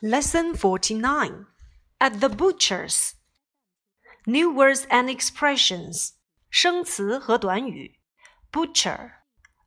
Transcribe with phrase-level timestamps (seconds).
[0.00, 1.46] Lesson 49
[1.98, 3.12] At the Butcher's.
[4.26, 6.10] New words and expressions.
[6.50, 8.00] 生词和短语
[8.50, 9.12] Butcher,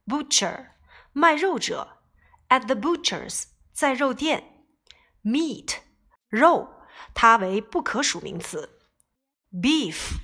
[0.07, 0.71] butcher,
[1.13, 2.01] 卖肉者
[2.47, 4.65] At the butcher's, 在肉店
[5.23, 5.77] Meat,
[6.29, 6.69] 肉，
[7.13, 8.79] 它为不可数名词
[9.51, 10.17] Beef,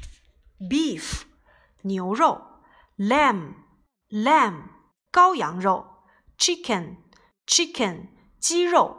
[0.59, 1.23] beef,
[1.81, 2.41] 牛肉
[2.97, 3.55] Lamb,
[4.09, 4.69] lamb,
[5.11, 5.85] 羔羊肉
[6.37, 6.97] Chicken,
[7.45, 8.07] chicken,
[8.39, 8.98] 鸡肉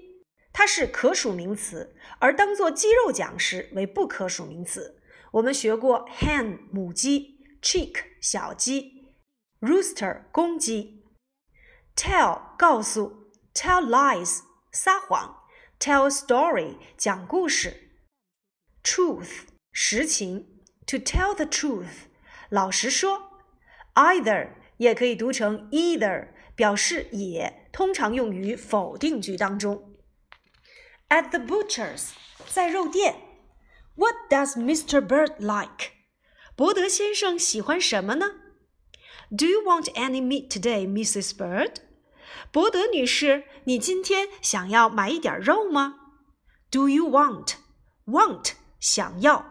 [0.53, 5.01] 它是可数名词，而当做鸡肉讲时为不可数名词。
[5.31, 9.15] 我们学过 hen 母鸡，chick 小鸡
[9.61, 11.05] ，rooster 公鸡。
[11.95, 14.39] tell 告诉，tell lies
[14.71, 15.43] 撒谎
[15.79, 17.91] ，tell story 讲故事。
[18.83, 22.07] truth 实情，to tell the truth
[22.49, 23.29] 老实说。
[23.93, 29.90] either 也可以读成 either，表示也，通常用于否定句当中。
[31.10, 32.10] At the butcher's，
[32.48, 33.16] 在肉店。
[33.94, 35.00] What does Mr.
[35.00, 35.92] Bird like？
[36.54, 38.32] 伯德先生喜欢什么呢？
[39.30, 41.30] Do you want any meat today, Mrs.
[41.36, 41.76] Bird？
[42.52, 45.96] 伯德女士，你今天想要买一点肉吗？
[46.70, 47.54] Do you want
[48.06, 49.46] want 想要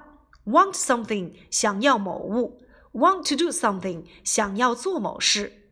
[0.46, 2.62] want something 想要某物
[2.94, 5.72] want to do something 想要做某事。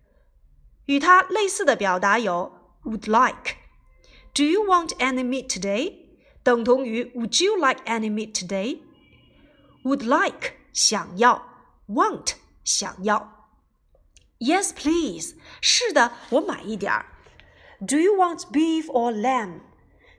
[0.86, 2.52] 与它类似的表达有
[2.84, 3.57] would like。
[4.34, 5.98] Do you want any meat today？
[6.44, 8.80] 等同于 Would you like any meat today?
[9.84, 11.44] Would like 想要，
[11.88, 13.50] want 想要。
[14.40, 15.36] Yes, please.
[15.62, 17.06] 是的，我买一点儿。
[17.80, 19.62] Do you want beef or lamb?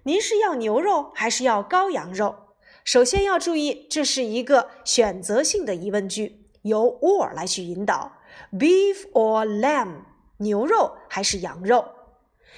[0.05, 2.37] 您是要牛肉还是要羔羊肉？
[2.85, 8.13] 首先要注意，这是一个选择性的疑问句，由 or 来去引导。
[8.53, 10.05] Beef or lamb？
[10.39, 11.87] 牛肉还是羊肉？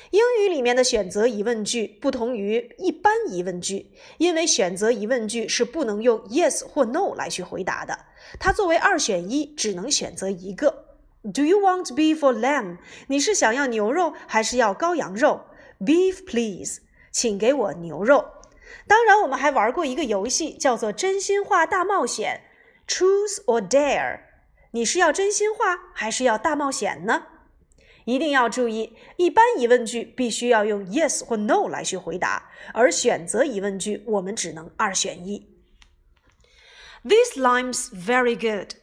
[0.10, 7.98] 英语里面的选择疑问句不同于一般疑问句，因为选择疑问句是不能用 yes 或 no 来去回答的。
[8.40, 10.86] 它作为二选一，只能选择一个。
[11.24, 12.80] Do you want beef or lamb？
[13.08, 15.46] 你是想要牛肉还是要羔羊肉
[15.80, 16.80] ？Beef, please，
[17.12, 18.26] 请给我牛肉。
[18.88, 22.42] 当然，我们还玩过一个游戏，叫做真心话大冒险
[22.88, 24.22] ，Truth or Dare。
[24.72, 27.28] 你是要真心话还是要大冒险呢？
[28.06, 35.48] 一定要注意，一般疑问句必须要用 yes 或 no 来去回答，而选择疑问句我们只能二选一。
[37.04, 38.74] This lime's very good。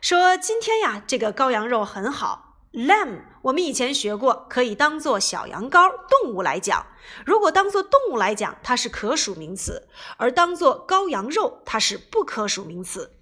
[0.00, 2.46] 说今天呀，这个羔羊肉很好。
[2.72, 6.86] Lamb 我们以前学过，可以当做小羊羔动物来讲。
[7.26, 9.88] 如果当做动物来讲，它是可数名词；
[10.18, 13.16] 而当做羔羊肉，它是不可数名词。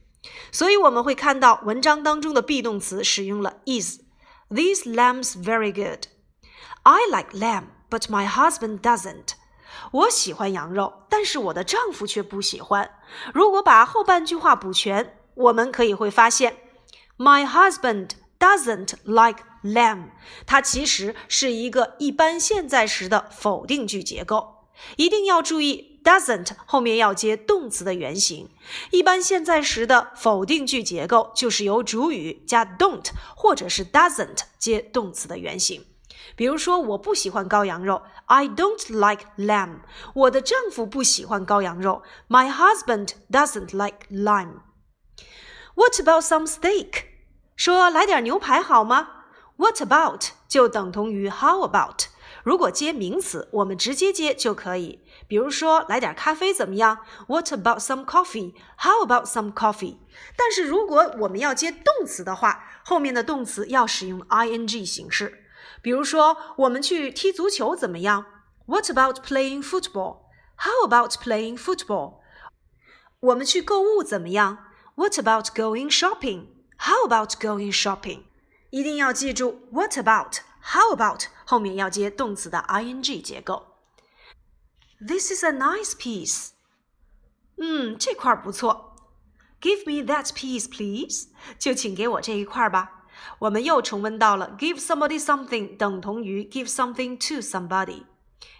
[0.53, 4.00] 所以我们会看到文章当中的 be 动词使用了 is。
[4.50, 6.06] These lambs very good.
[6.82, 9.34] I like lamb, but my husband doesn't.
[9.92, 12.91] 我喜欢羊肉，但是我的丈夫却不喜欢。
[13.34, 16.56] 如果把后半句话补全，我们可以会发现
[17.19, 20.12] ，My husband doesn't like lamb。
[20.47, 25.97] 它其实是一个一般现在时的否定句结构，一定要注意。
[26.03, 28.50] doesn't 后面要接动词的原形，
[28.91, 35.86] 一般现在时的否定句结构就是由主语加 don't 或者是 doesn't 接动词的原形。
[36.36, 39.81] 比如说，我不喜欢羔羊肉，I don't like lamb。
[40.14, 47.06] 我的丈夫不喜欢羔羊肉，My husband doesn't like lamb。What about some steak？
[47.56, 49.08] 说来点牛排好吗？
[49.58, 52.06] What about 就等同于 How about。
[52.47, 55.03] 如果接名词，我们直接接就可以。
[55.28, 57.00] 比如说，来点咖啡怎么样？
[57.28, 58.53] What about some coffee?
[58.78, 59.97] How about some coffee?
[60.35, 65.46] 但是如果我们要接动词的话，后面的动词要使用 ing 形式。
[65.82, 68.26] 比如说，我们去踢足球怎么样？
[68.66, 70.23] What about playing football?
[70.58, 72.20] How about playing football?
[73.20, 74.59] 我们去购物怎么样？
[74.96, 76.47] What about going shopping?
[76.78, 78.23] How about going shopping?
[78.70, 80.38] 一定要记住，What about?
[80.61, 83.67] How about 后面要接动词的 ing 结构。
[85.05, 86.52] This is a nice piece.
[87.58, 88.96] 嗯，这块不错。
[89.61, 91.28] Give me that piece, please.
[91.58, 93.05] 就请给我这一块吧。
[93.40, 98.05] 我们又重温到了 give somebody something 等同于 give something to somebody。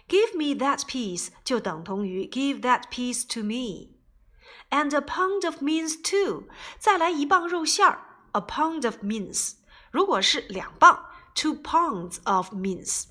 [0.08, 6.44] Give me that piece 就等同于 Give that piece to me。And a pound of mince too，
[6.78, 7.98] 再来一磅肉馅儿，
[8.32, 9.54] a pound of mince。
[9.90, 11.06] 如果是两磅
[11.38, 13.04] ，two pounds of mince。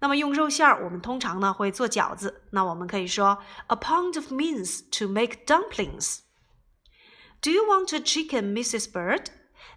[0.00, 8.90] 那么用肉馅儿，我们通常呢会做饺子，那我们可以说 a pound of mince to make dumplings。Do you want a chicken, Mrs.
[8.90, 9.26] Bird？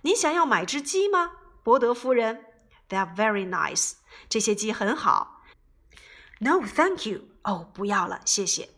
[0.01, 1.31] 你想要买只鸡吗，
[1.63, 2.45] 伯德夫人？
[2.89, 3.93] They are very nice。
[4.29, 5.41] 这些鸡很好。
[6.39, 7.21] No, thank you。
[7.43, 8.69] 哦，不要了，谢谢。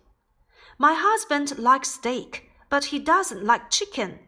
[0.77, 4.19] My husband likes steak, but he doesn't like chicken.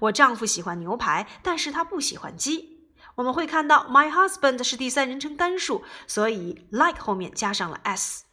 [0.00, 2.79] 我丈夫喜欢牛排，但是他不喜欢鸡。
[3.21, 8.23] 我们会看到 my husband 是第三人称单数，所以 like 后面加上了 s。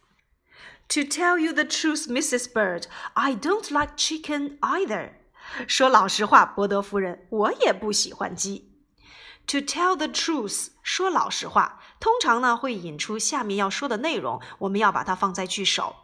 [0.87, 2.51] To tell you the truth, Mrs.
[2.51, 5.11] Bird, I don't like chicken either.
[5.67, 8.71] 说老实话，伯德夫人，我也不喜欢鸡。
[9.45, 15.95] To tell the truth，说老实话，通常呢会引出下面要说的内容，我们要把它放在句首。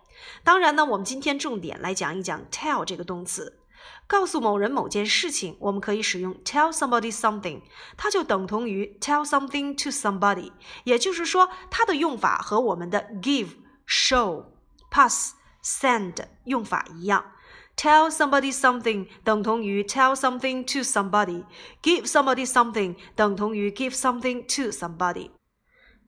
[0.43, 3.61] 当然呢，我们今天重点来讲一讲 tell 这个动词。
[4.06, 7.62] 告诉某人某件事情，我们可以使用 tell somebody something，
[7.96, 10.52] 它就等同于 tell something to somebody。
[10.84, 17.32] 也就是说，它的用法和我们的 give、show、pass、send 用法一样。
[17.76, 25.30] Tell somebody something 等同于 tell something to somebody。Give somebody something 等同于 give something to somebody。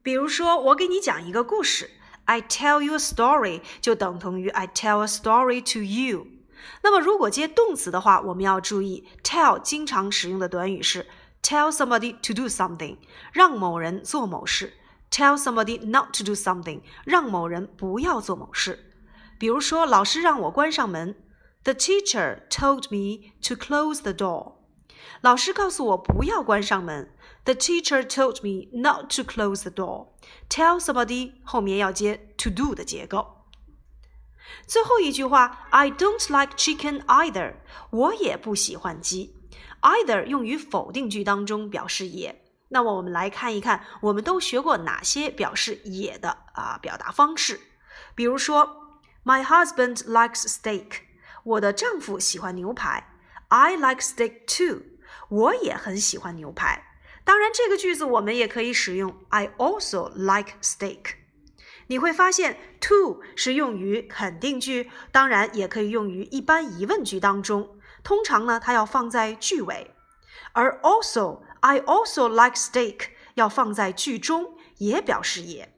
[0.03, 1.89] 比如说，我给你讲一个故事。
[2.25, 6.27] I tell you a story 就等同于 I tell a story to you。
[6.82, 11.06] 那么如果接动词的话，我们要注意，tell 经常使用的短语是
[11.42, 12.96] tell somebody to do something，
[13.32, 14.74] 让某人做某事
[15.10, 18.92] ；tell somebody not to do something，让某人不要做某事。
[19.38, 21.14] 比如说，老师让我关上门
[21.62, 24.54] ，The teacher told me to close the door。
[25.20, 27.12] 老师告诉我不要关上门。
[27.44, 30.08] The teacher told me not to close the door.
[30.50, 33.37] Tell somebody 后面要接 to do 的结构。
[34.66, 37.54] 最后一句话，I don't like chicken either。
[37.90, 39.34] 我也不喜欢鸡。
[39.80, 42.44] Either 用于否定句当中表示也。
[42.70, 47.60] 那么我们来看一看，我们都学过哪些表示也的啊表达方式？
[48.14, 51.02] 比如说，My husband likes steak。
[51.44, 53.08] 我的丈夫喜欢牛排。
[53.48, 54.82] I like steak too。
[55.30, 56.84] 我也很喜欢牛排。
[57.24, 61.14] 当然，这个句子我们也可以使用 I also like steak。
[61.88, 67.78] 你会发现，to 是用于肯定句，当然也可以用于一般疑问句当中。
[68.04, 69.94] 通常呢，它要放在句尾，
[70.52, 75.74] 而 also I also like steak 要放在句中，也表示也。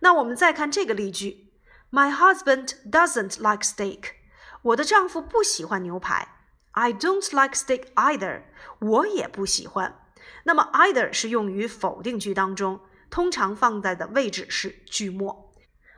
[0.00, 1.52] 那我们再看这个例句
[1.90, 4.12] ：My husband doesn't like steak。
[4.62, 6.36] 我的丈夫不喜欢牛排。
[6.72, 8.42] I don't like steak either。
[8.78, 9.98] 我也不喜欢。
[10.44, 15.54] 那么 either 是用于否定句当中，通常放在的位置是句末。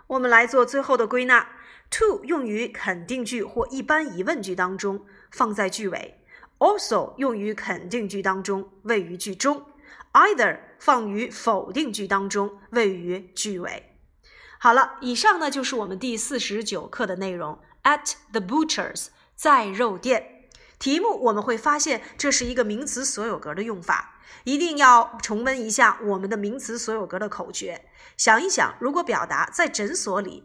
[0.09, 1.47] 我们来做最后的归纳
[1.91, 6.19] ：to 用于肯定句或一般疑问句当中，放在句尾
[6.59, 9.65] ；also 用于肯定句当中，位于句中
[10.13, 13.97] ；either 放于否定句当中，位于句尾。
[14.59, 17.59] 好了，以上呢就是我们第四十九课的内容。
[17.83, 20.32] At the butchers，在肉店。
[20.83, 24.19] 题目我们会发现，这是一个名词所有格的用法。
[24.43, 27.85] 一定要重温一下我们的名词所有格的口诀。
[28.17, 30.43] 想一想，如果表达在诊所里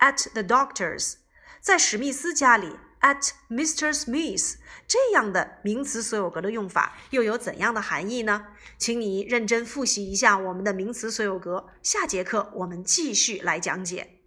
[0.00, 1.14] ，at the doctor's，
[1.62, 3.90] 在史密斯家里，at Mr.
[3.98, 8.48] Smith，这样的名词所有格的用法又有怎样的含义呢？
[8.76, 11.68] 请你认真复习一下我们的名词所有格。
[11.82, 14.17] 下节课我们继续来讲解。